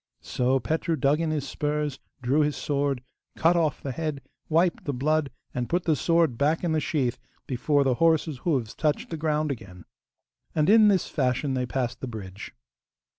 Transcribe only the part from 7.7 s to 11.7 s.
the horse's hoofs touched the ground again. And in this fashion they